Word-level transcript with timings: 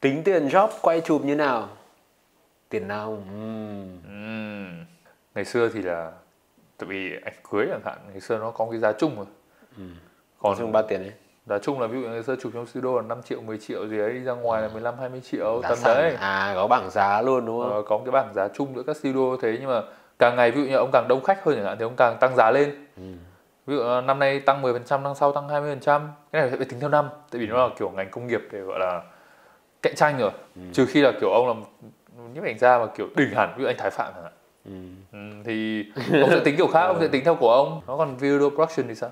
tính 0.00 0.22
tiền 0.24 0.48
job 0.48 0.68
quay 0.82 1.00
chụp 1.00 1.24
như 1.24 1.34
nào? 1.34 1.68
Tiền 2.68 2.88
nào? 2.88 3.10
Uhm. 3.10 4.84
Ngày 5.34 5.44
xưa 5.44 5.68
thì 5.68 5.82
là 5.82 6.12
tại 6.78 6.86
vì 6.88 7.12
ảnh 7.24 7.34
cưới 7.50 7.66
chẳng 7.70 7.80
hạn 7.84 7.98
ngày 8.10 8.20
xưa 8.20 8.38
nó 8.38 8.50
có 8.50 8.66
cái 8.70 8.80
giá 8.80 8.92
chung 8.92 9.16
rồi. 9.16 9.26
Còn 10.38 10.56
chung 10.58 10.72
bao 10.72 10.82
tiền 10.82 11.02
đấy 11.02 11.12
giá 11.46 11.58
chung 11.58 11.80
là 11.80 11.86
ví 11.86 12.02
dụ 12.02 12.08
ngày 12.08 12.22
xưa 12.22 12.36
chụp 12.36 12.52
trong 12.54 12.66
studio 12.66 12.96
là 12.96 13.02
5 13.02 13.22
triệu 13.22 13.40
10 13.40 13.58
triệu 13.58 13.88
gì 13.88 13.98
ấy 13.98 14.12
đi 14.12 14.20
ra 14.20 14.32
ngoài 14.32 14.62
là 14.62 14.68
15 14.68 14.94
20 14.98 15.20
triệu 15.30 15.60
giá 15.62 15.68
tầm 15.68 15.78
sàn. 15.78 15.96
đấy. 15.96 16.14
À 16.20 16.52
có 16.54 16.66
bảng 16.66 16.90
giá 16.90 17.22
luôn 17.22 17.46
đúng 17.46 17.60
không? 17.60 17.72
Ờ, 17.72 17.82
có 17.82 17.98
một 17.98 18.02
cái 18.04 18.12
bảng 18.12 18.34
giá 18.34 18.48
chung 18.48 18.74
giữa 18.76 18.82
các 18.82 18.96
studio 18.96 19.36
thế 19.42 19.56
nhưng 19.60 19.68
mà 19.68 19.82
càng 20.18 20.36
ngày 20.36 20.50
ví 20.50 20.60
dụ 20.60 20.68
như 20.68 20.76
ông 20.76 20.90
càng 20.92 21.08
đông 21.08 21.24
khách 21.24 21.44
hơn 21.44 21.56
chẳng 21.56 21.64
hạn 21.64 21.76
thì 21.78 21.84
ông 21.84 21.96
càng 21.96 22.16
tăng 22.20 22.36
giá 22.36 22.50
lên. 22.50 22.86
Ừ. 22.96 23.02
ví 23.66 23.76
dụ 23.76 23.80
ờ, 23.80 24.00
năm 24.00 24.18
nay 24.18 24.40
tăng 24.40 24.62
10% 24.62 25.02
năm 25.02 25.14
sau 25.14 25.32
tăng 25.32 25.48
20% 25.48 26.08
cái 26.32 26.42
này 26.42 26.50
phải 26.56 26.66
tính 26.66 26.80
theo 26.80 26.88
năm 26.88 27.08
tại 27.30 27.40
vì 27.40 27.46
nó 27.46 27.68
là 27.68 27.74
kiểu 27.78 27.90
ngành 27.90 28.10
công 28.10 28.26
nghiệp 28.26 28.40
để 28.52 28.60
gọi 28.60 28.78
là 28.78 29.02
cạnh 29.82 29.94
tranh 29.94 30.18
rồi. 30.18 30.30
Ừ. 30.56 30.62
trừ 30.72 30.86
khi 30.86 31.00
là 31.00 31.12
kiểu 31.20 31.30
ông 31.30 31.48
là 31.48 31.54
những 32.34 32.44
ảnh 32.44 32.58
gia 32.58 32.78
mà 32.78 32.86
kiểu 32.86 33.08
đỉnh 33.16 33.30
hẳn 33.30 33.54
ví 33.56 33.62
dụ 33.62 33.68
anh 33.68 33.76
Thái 33.78 33.90
Phạm 33.90 34.12
chẳng 34.14 34.22
hạn. 34.22 34.32
Ừ. 34.64 34.72
ừ, 35.12 35.42
thì 35.44 35.84
ông 36.20 36.30
sẽ 36.30 36.40
tính 36.44 36.56
kiểu 36.56 36.66
khác 36.66 36.86
ông 36.86 37.00
sẽ 37.00 37.08
tính 37.08 37.24
theo 37.24 37.34
của 37.34 37.52
ông. 37.52 37.80
Nó 37.86 37.96
còn 37.96 38.16
video 38.16 38.50
production 38.50 38.88
thì 38.88 38.94
sao? 38.94 39.10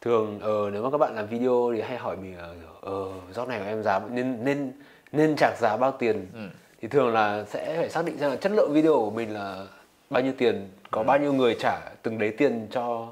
Thường 0.00 0.38
ờ 0.42 0.70
nếu 0.72 0.82
mà 0.82 0.90
các 0.90 0.98
bạn 0.98 1.14
làm 1.16 1.26
video 1.26 1.72
thì 1.74 1.80
hay 1.80 1.98
hỏi 1.98 2.16
mình 2.16 2.38
là 2.38 2.48
ờ 2.80 3.04
job 3.34 3.46
này 3.46 3.58
của 3.58 3.64
em 3.64 3.82
giá 3.82 4.00
nên 4.10 4.44
nên 4.44 4.72
nên 5.12 5.36
trả 5.36 5.54
giá 5.60 5.76
bao 5.76 5.92
tiền? 5.92 6.26
Ừ. 6.34 6.40
thì 6.80 6.88
thường 6.88 7.12
là 7.14 7.44
sẽ 7.44 7.76
phải 7.76 7.88
xác 7.88 8.04
định 8.04 8.18
xem 8.18 8.30
là 8.30 8.36
chất 8.36 8.52
lượng 8.52 8.72
video 8.72 8.92
của 8.92 9.10
mình 9.10 9.34
là 9.34 9.66
bao 10.10 10.22
nhiêu 10.22 10.32
tiền 10.38 10.68
có 10.90 11.02
bao 11.02 11.18
nhiêu 11.18 11.32
người 11.32 11.56
trả 11.60 11.80
từng 12.02 12.18
đấy 12.18 12.34
tiền 12.38 12.66
cho 12.70 13.06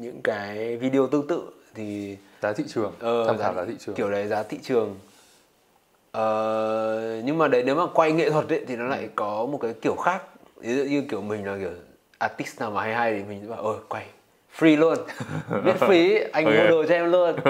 những 0.00 0.20
cái 0.24 0.76
video 0.76 1.06
tương 1.06 1.26
tự 1.26 1.42
thì 1.74 2.16
giá 2.42 2.52
thị 2.52 2.64
trường 2.68 2.92
ờ, 3.00 3.24
tham 3.26 3.38
khảo 3.38 3.54
giá 3.54 3.64
thị 3.64 3.74
trường. 3.78 3.94
kiểu 3.94 4.10
đấy 4.10 4.26
giá 4.26 4.42
thị 4.42 4.58
trường. 4.62 4.96
Ờ, 6.12 7.20
nhưng 7.24 7.38
mà 7.38 7.48
đấy 7.48 7.62
nếu 7.66 7.74
mà 7.74 7.86
quay 7.94 8.12
nghệ 8.12 8.30
thuật 8.30 8.48
ấy, 8.48 8.64
thì 8.68 8.76
nó 8.76 8.84
lại 8.84 9.08
có 9.16 9.46
một 9.46 9.58
cái 9.62 9.74
kiểu 9.82 9.94
khác. 9.96 10.22
Ví 10.60 10.74
dụ 10.76 10.84
như 10.84 11.02
kiểu 11.10 11.20
mình 11.20 11.46
là 11.46 11.56
kiểu 11.60 11.70
artist 12.18 12.60
nào 12.60 12.70
mà 12.70 12.82
hay 12.82 12.94
hay 12.94 13.12
thì 13.14 13.22
mình 13.28 13.40
sẽ 13.42 13.48
bảo 13.50 13.62
ơi 13.62 13.76
quay 13.88 14.04
free 14.58 14.78
luôn. 14.78 14.98
Miễn 15.64 15.76
phí 15.88 16.18
anh 16.32 16.44
mua 16.44 16.50
Ok. 16.60 16.68
đồ 16.70 16.84
cho 16.88 16.94
em 16.94 17.12
luôn. 17.12 17.36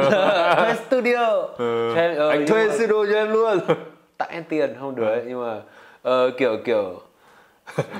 Thuê 0.57 0.75
studio. 0.87 1.43
Ừ. 1.59 1.93
cho 1.95 2.01
em, 2.01 2.17
ờ, 2.17 2.31
anh 2.31 2.47
thuê 2.47 2.69
mà- 2.69 2.75
studio 2.75 3.07
cho 3.07 3.15
em 3.15 3.33
luôn. 3.33 3.59
Tặng 4.19 4.29
em 4.31 4.45
tiền 4.49 4.75
không 4.81 4.95
được 4.97 5.07
ấy, 5.07 5.23
nhưng 5.27 5.43
mà 5.43 5.61
ờ, 6.03 6.31
kiểu 6.39 6.57
kiểu 6.65 7.01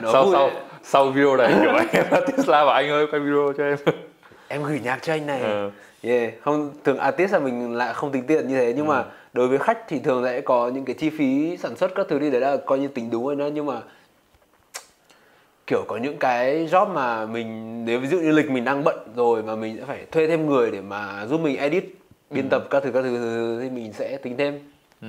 nó 0.03 0.13
sau 0.13 0.25
vui 0.25 0.33
sau 0.33 0.43
ấy. 0.45 0.55
sau 0.83 1.11
video 1.11 1.37
này 1.37 1.55
kiểu 1.63 1.71
anh 1.75 1.89
em 1.93 2.05
là 2.11 2.21
Tesla 2.21 2.65
và 2.65 2.75
anh 2.75 2.91
ơi 2.91 3.07
quay 3.11 3.21
video 3.21 3.53
cho 3.59 3.65
em 3.65 3.77
em 4.49 4.63
gửi 4.63 4.81
nhạc 4.85 4.99
cho 5.03 5.13
anh 5.13 5.27
này 5.27 5.41
Ờ. 5.43 5.71
yeah. 6.03 6.33
không 6.43 6.73
thường 6.85 6.99
artist 6.99 7.33
là 7.33 7.39
mình 7.39 7.75
lại 7.75 7.95
không 7.95 8.13
tính 8.13 8.27
tiền 8.27 8.49
như 8.49 8.57
thế 8.57 8.73
nhưng 8.77 8.87
Ừ. 8.87 8.91
mà 8.91 9.05
đối 9.33 9.49
với 9.49 9.59
khách 9.59 9.79
thì 9.89 9.99
thường 9.99 10.25
sẽ 10.25 10.41
có 10.41 10.69
những 10.69 10.85
cái 10.85 10.95
chi 10.95 11.11
phí 11.11 11.57
sản 11.57 11.77
xuất 11.77 11.91
các 11.95 12.07
thứ 12.11 12.19
đi 12.19 12.31
đấy 12.31 12.41
là 12.41 12.57
coi 12.67 12.79
như 12.79 12.89
tính 12.89 13.11
đúng 13.11 13.27
rồi 13.27 13.37
đó 13.37 13.47
nhưng 13.55 13.67
mà 13.67 13.81
kiểu 15.67 15.85
có 15.89 15.97
những 15.97 16.17
cái 16.17 16.67
job 16.71 16.89
mà 16.89 17.27
mình 17.27 17.85
nếu 17.85 18.01
ví 18.01 18.09
dụ 18.09 18.19
như 18.19 18.31
lịch 18.33 18.51
mình 18.51 18.65
đang 18.65 18.85
bận 18.85 18.97
rồi 19.17 19.43
mà 19.43 19.57
mình 19.57 19.77
sẽ 19.79 19.85
phải 19.85 20.07
thuê 20.13 20.27
thêm 20.27 20.47
người 20.47 20.71
để 20.71 20.81
mà 20.81 21.27
giúp 21.27 21.41
mình 21.41 21.57
edit 21.57 21.85
biên 22.31 22.45
Ừ. 22.45 22.49
tập 22.51 22.63
các 22.71 22.83
thứ 22.83 22.91
các 22.93 23.03
thứ 23.03 23.59
thì 23.63 23.71
mình 23.71 23.93
sẽ 23.93 24.17
tính 24.17 24.37
thêm 24.37 24.59
Ừ. 25.03 25.09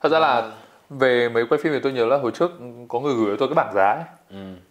Thật 0.00 0.08
ra 0.12 0.18
là. 0.18 0.50
Về 0.98 1.28
mấy 1.28 1.46
quay 1.46 1.60
phim 1.62 1.72
thì 1.72 1.80
tôi 1.82 1.92
nhớ 1.92 2.06
là 2.06 2.16
hồi 2.16 2.30
trước 2.30 2.50
có 2.88 3.00
người 3.00 3.14
gửi 3.14 3.30
cho 3.30 3.36
tôi 3.38 3.48
cái 3.48 3.54
bảng 3.54 3.74
giá 3.74 3.92
ấy. 3.92 4.04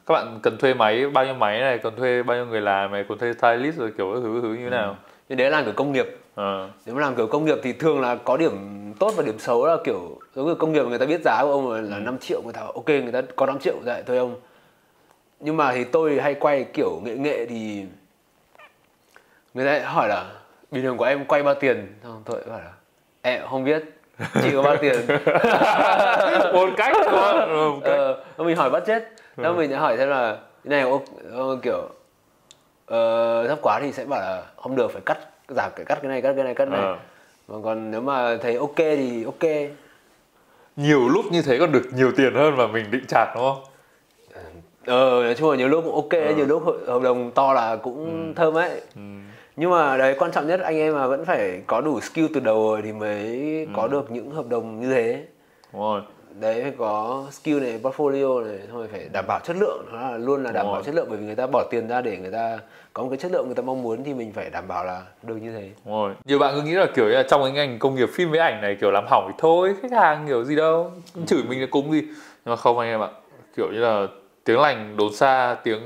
Các 0.05 0.13
bạn 0.13 0.39
cần 0.43 0.57
thuê 0.57 0.73
máy 0.73 1.09
bao 1.09 1.25
nhiêu 1.25 1.33
máy 1.33 1.59
này, 1.59 1.77
cần 1.77 1.95
thuê 1.95 2.23
bao 2.23 2.37
nhiêu 2.37 2.45
người 2.45 2.61
làm 2.61 2.91
này, 2.91 3.05
cần 3.09 3.17
thuê 3.17 3.33
stylist 3.33 3.77
rồi 3.77 3.91
kiểu 3.97 4.13
thứ 4.15 4.39
thứ 4.41 4.53
như 4.53 4.63
thế 4.63 4.69
nào. 4.69 4.97
nhưng 5.29 5.37
đấy 5.37 5.49
là 5.49 5.57
làm 5.57 5.65
kiểu 5.65 5.73
công 5.73 5.91
nghiệp. 5.91 6.17
Ờ. 6.35 6.69
nếu 6.85 6.95
mà 6.95 7.01
làm 7.01 7.15
kiểu 7.15 7.27
công 7.27 7.45
nghiệp 7.45 7.57
thì 7.63 7.73
thường 7.73 8.01
là 8.01 8.15
có 8.15 8.37
điểm 8.37 8.53
tốt 8.99 9.13
và 9.17 9.23
điểm 9.23 9.39
xấu 9.39 9.65
là 9.65 9.77
kiểu 9.83 10.19
giống 10.35 10.47
như 10.47 10.55
công 10.55 10.73
nghiệp 10.73 10.83
người 10.83 10.99
ta 10.99 11.05
biết 11.05 11.21
giá 11.25 11.41
của 11.43 11.51
ông 11.51 11.71
là, 11.71 11.81
là 11.81 11.99
5 11.99 12.17
triệu 12.17 12.41
người 12.41 12.53
ta 12.53 12.61
ok 12.61 12.87
người 12.87 13.11
ta 13.11 13.21
có 13.35 13.45
5 13.45 13.59
triệu 13.59 13.75
lại 13.83 14.03
thuê 14.03 14.17
ông. 14.17 14.35
Nhưng 15.39 15.57
mà 15.57 15.73
thì 15.73 15.83
tôi 15.83 16.19
hay 16.21 16.33
quay 16.33 16.63
kiểu 16.63 17.01
nghệ 17.03 17.15
nghệ 17.15 17.45
thì 17.45 17.85
người 19.53 19.65
ta 19.65 19.89
hỏi 19.89 20.07
là 20.09 20.31
bình 20.71 20.83
thường 20.83 20.97
của 20.97 21.05
em 21.05 21.25
quay 21.25 21.43
bao 21.43 21.55
tiền? 21.55 21.95
Xong 22.03 22.21
tôi 22.25 22.41
bảo 22.49 22.59
là 22.59 22.71
em 23.21 23.41
không 23.49 23.63
biết 23.63 24.00
chị 24.43 24.51
có 24.55 24.61
bao 24.61 24.77
tiền 24.77 24.95
một 26.53 26.69
cách 26.77 26.95
thôi. 27.05 27.33
Ừ, 27.47 27.69
một 27.71 27.79
cách. 27.83 27.97
ờ, 28.37 28.43
mình 28.43 28.55
hỏi 28.55 28.69
budget 28.69 29.03
xong 29.43 29.57
mình 29.57 29.69
sẽ 29.69 29.75
hỏi 29.77 29.97
xem 29.97 30.09
là 30.09 30.37
cái 30.69 30.83
này 30.83 30.91
kiểu 31.63 31.89
ờ, 32.85 33.47
thấp 33.47 33.59
quá 33.61 33.79
thì 33.83 33.91
sẽ 33.91 34.05
bảo 34.05 34.19
là 34.21 34.43
không 34.57 34.75
được 34.75 34.91
phải 34.93 35.01
cắt 35.05 35.17
giảm 35.49 35.71
cái 35.75 35.85
cắt 35.85 35.99
cái 36.01 36.09
này 36.09 36.21
cắt 36.21 36.33
cái 36.35 36.43
này 36.43 36.53
cắt 36.55 36.65
cái 36.65 36.79
này 36.79 36.85
Ờ. 36.85 36.97
mà 37.47 37.55
còn 37.63 37.91
nếu 37.91 38.01
mà 38.01 38.37
thấy 38.41 38.55
ok 38.55 38.75
thì 38.77 39.23
ok 39.23 39.51
Nhiều 40.75 41.09
lúc 41.09 41.25
như 41.31 41.41
thế 41.41 41.57
còn 41.59 41.71
được 41.71 41.83
nhiều 41.95 42.11
tiền 42.17 42.33
hơn 42.35 42.57
mà 42.57 42.67
mình 42.67 42.91
định 42.91 43.05
chạc 43.07 43.35
đúng 43.35 43.43
không? 43.43 43.63
ờ 44.85 45.23
nói 45.23 45.35
chung 45.37 45.51
là 45.51 45.57
nhiều 45.57 45.67
lúc 45.67 45.83
cũng 45.85 45.95
ok 45.95 46.35
nhiều 46.37 46.45
lúc 46.45 46.63
hợp- 46.87 47.01
đồng 47.03 47.31
to 47.31 47.53
là 47.53 47.75
cũng 47.75 48.33
thơm 48.35 48.53
ấy 48.57 48.69
Ừ. 48.95 49.01
nhưng 49.55 49.71
mà 49.71 49.97
đấy 49.97 50.15
quan 50.19 50.31
trọng 50.31 50.47
nhất 50.47 50.59
anh 50.59 50.77
em 50.77 50.93
mà 50.93 51.07
vẫn 51.07 51.25
phải 51.25 51.61
có 51.67 51.81
đủ 51.81 51.99
skill 52.01 52.25
từ 52.33 52.39
đầu 52.39 52.63
rồi 52.71 52.81
thì 52.81 52.91
mới 52.91 53.67
có 53.75 53.87
được 53.87 54.11
những 54.11 54.31
hợp 54.31 54.47
đồng 54.49 54.79
như 54.79 54.89
thế 54.93 55.23
Đúng 55.73 55.81
rồi. 55.81 56.01
đấy 56.39 56.61
phải 56.61 56.71
có 56.77 57.25
skill 57.31 57.59
này 57.59 57.79
portfolio 57.83 58.45
này 58.47 58.59
thôi 58.71 58.87
phải 58.91 59.09
đảm 59.13 59.25
bảo 59.27 59.39
chất 59.43 59.55
lượng 59.59 59.85
nó 59.91 59.99
là 60.11 60.17
luôn 60.17 60.43
là 60.43 60.51
đảm 60.51 60.63
Đúng 60.65 60.71
bảo 60.71 60.81
rồi. 60.81 60.83
chất 60.85 60.95
lượng 60.95 61.07
bởi 61.09 61.17
vì 61.17 61.25
người 61.25 61.35
ta 61.35 61.47
bỏ 61.47 61.63
tiền 61.71 61.87
ra 61.87 62.01
để 62.01 62.17
người 62.17 62.31
ta 62.31 62.59
có 62.93 63.03
một 63.03 63.09
cái 63.09 63.17
chất 63.17 63.31
lượng 63.31 63.45
người 63.45 63.55
ta 63.55 63.61
mong 63.63 63.83
muốn 63.83 64.03
thì 64.03 64.13
mình 64.13 64.31
phải 64.33 64.49
đảm 64.49 64.67
bảo 64.67 64.85
là 64.85 65.01
được 65.23 65.35
như 65.35 65.51
thế 65.51 65.69
Đúng 65.85 65.93
rồi. 65.93 66.13
Nhiều 66.25 66.39
bạn 66.39 66.53
cứ 66.55 66.61
nghĩ 66.61 66.71
là 66.73 66.85
kiểu 66.95 67.05
là 67.07 67.23
trong 67.23 67.41
cái 67.43 67.51
ngành 67.51 67.79
công 67.79 67.95
nghiệp 67.95 68.09
phim 68.13 68.31
với 68.31 68.39
ảnh 68.39 68.61
này 68.61 68.77
kiểu 68.81 68.91
làm 68.91 69.05
hỏng 69.09 69.25
thì 69.27 69.33
thôi, 69.37 69.75
khách 69.81 69.91
hàng 69.91 70.27
kiểu 70.27 70.43
gì 70.43 70.55
đâu, 70.55 70.91
chửi 71.27 71.43
mình 71.43 71.61
là 71.61 71.67
cúng 71.71 71.91
gì. 71.91 72.01
Nhưng 72.01 72.15
mà 72.45 72.55
không 72.55 72.79
anh 72.79 72.89
em 72.89 72.99
ạ. 73.01 73.07
Kiểu 73.57 73.67
như 73.71 73.79
là 73.79 74.07
tiếng 74.43 74.59
lành 74.59 74.97
đồn 74.97 75.13
xa, 75.13 75.55
tiếng 75.63 75.81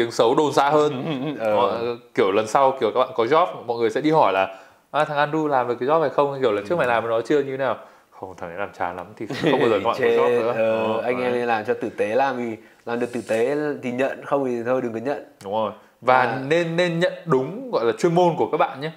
tiếng 0.00 0.10
xấu 0.10 0.34
đồn 0.34 0.52
xa 0.52 0.70
hơn. 0.70 1.04
Ờ. 1.40 1.56
Mọi- 1.56 1.96
kiểu 2.14 2.32
lần 2.32 2.46
sau 2.46 2.76
kiểu 2.80 2.90
các 2.94 3.00
bạn 3.00 3.08
có 3.14 3.24
job 3.24 3.46
mọi 3.66 3.78
người 3.78 3.90
sẽ 3.90 4.00
đi 4.00 4.10
hỏi 4.10 4.32
là 4.32 4.58
à, 4.90 5.04
thằng 5.04 5.30
Andrew 5.30 5.46
làm 5.46 5.68
được 5.68 5.74
cái 5.80 5.88
job 5.88 6.00
này 6.00 6.10
không? 6.10 6.38
Kiểu 6.40 6.52
lần 6.52 6.64
trước 6.68 6.78
mày 6.78 6.86
làm 6.86 7.08
nó 7.08 7.20
chưa 7.20 7.38
như 7.40 7.50
thế 7.50 7.56
nào? 7.56 7.76
Không 8.10 8.34
thằng 8.36 8.50
ấy 8.50 8.58
làm 8.58 8.68
chán 8.78 8.96
lắm 8.96 9.06
thì 9.16 9.26
không 9.50 9.60
bao 9.60 9.68
giờ 9.68 9.80
có 9.84 9.94
Chê, 9.98 10.16
job 10.18 10.28
nữa. 10.30 10.52
ờ, 10.56 10.88
Đó, 10.88 11.00
anh 11.04 11.14
em 11.16 11.22
đấy. 11.24 11.32
nên 11.32 11.46
làm 11.48 11.64
cho 11.64 11.74
tử 11.74 11.88
tế 11.90 12.14
làm 12.14 12.36
thì 12.36 12.56
làm 12.86 13.00
được 13.00 13.12
tử 13.12 13.20
tế 13.28 13.56
thì 13.82 13.92
nhận 13.92 14.24
không 14.24 14.44
thì 14.44 14.62
thôi 14.66 14.80
đừng 14.82 14.92
có 14.92 14.98
nhận. 14.98 15.24
Đúng 15.44 15.52
rồi. 15.52 15.72
Và 16.00 16.18
À. 16.20 16.38
nên 16.48 16.76
nên 16.76 17.00
nhận 17.00 17.12
đúng 17.24 17.70
gọi 17.70 17.84
là 17.84 17.92
chuyên 17.98 18.14
môn 18.14 18.36
của 18.38 18.48
các 18.52 18.56
bạn 18.58 18.80
nhé. 18.80 18.90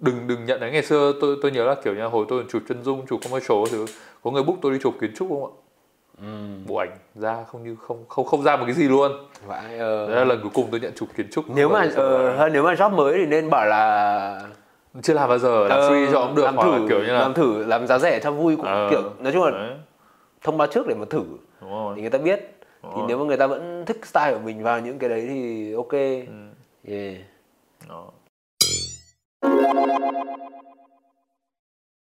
Đừng 0.00 0.26
đừng 0.26 0.44
nhận 0.44 0.60
đấy. 0.60 0.70
Ngày 0.70 0.82
xưa 0.82 1.12
tôi 1.20 1.36
tôi 1.42 1.50
nhớ 1.50 1.64
là 1.64 1.74
kiểu 1.84 1.94
như 1.94 2.06
hồi 2.06 2.26
tôi 2.28 2.44
chụp 2.50 2.62
chân 2.68 2.82
dung 2.84 3.06
chụp 3.06 3.20
commercial 3.24 3.58
thứ 3.70 3.86
có 4.24 4.30
người 4.30 4.42
book 4.42 4.56
tôi 4.62 4.72
đi 4.72 4.78
chụp 4.82 4.94
kiến 5.00 5.12
trúc 5.16 5.28
không 5.28 5.44
ạ 5.44 5.52
bộ 6.66 6.76
ảnh 6.76 6.90
ra 7.14 7.44
không 7.48 7.64
như 7.64 7.76
không 7.76 8.04
không 8.08 8.26
không 8.26 8.42
ra 8.42 8.56
một 8.56 8.64
cái 8.66 8.74
gì 8.74 8.88
luôn 8.88 9.12
vãi 9.46 9.78
ờ. 9.78 10.06
đấy 10.08 10.16
là 10.16 10.24
lần 10.24 10.40
cuối 10.42 10.50
cùng 10.54 10.68
tôi 10.70 10.80
nhận 10.80 10.92
chụp 10.96 11.08
kiến 11.16 11.26
trúc 11.32 11.44
nếu 11.54 11.68
mà 11.68 11.84
là- 11.84 11.92
ờ, 11.96 12.36
hơn 12.36 12.52
nếu 12.52 12.62
mà 12.62 12.74
job 12.74 12.90
mới 12.90 13.18
thì 13.18 13.26
nên 13.26 13.50
bảo 13.50 13.66
là 13.66 14.40
chưa 15.02 15.14
làm 15.14 15.28
bao 15.28 15.38
giờ 15.38 15.68
làm 15.68 15.78
ờ, 15.80 15.90
free 15.90 16.12
cho 16.12 16.20
ông 16.20 16.34
được 16.34 16.42
làm 16.44 16.56
thử 16.56 16.86
kiểu 16.88 16.98
như 16.98 17.12
là 17.12 17.18
làm 17.20 17.34
thử 17.34 17.64
làm 17.64 17.86
giá 17.86 17.98
rẻ 17.98 18.20
cho 18.22 18.30
vui 18.30 18.56
cũng 18.56 18.66
Ờ, 18.66 18.88
kiểu 18.90 19.02
nói 19.18 19.32
chung 19.32 19.44
là 19.44 19.50
đấy, 19.50 19.74
thông 20.42 20.58
báo 20.58 20.68
trước 20.68 20.86
để 20.86 20.94
mà 20.94 21.04
thử 21.10 21.22
đúng 21.60 21.70
rồi 21.70 21.92
thì 21.96 22.00
người 22.00 22.10
ta 22.10 22.18
biết 22.18 22.40
thì 22.82 22.88
Rồi. 22.96 23.04
nếu 23.08 23.18
mà 23.18 23.24
người 23.24 23.36
ta 23.36 23.46
vẫn 23.46 23.84
thích 23.86 24.06
style 24.06 24.32
của 24.34 24.40
mình 24.44 24.62
vào 24.62 24.80
những 24.80 24.98
cái 24.98 25.10
đấy 25.10 25.26
thì 25.28 25.72
ok 25.74 25.92
Ừ. 25.92 26.48
yeah. 26.88 27.14
Đó. 27.88 28.04